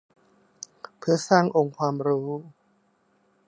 [0.99, 2.29] เพื่อสร้างองค์ความรู้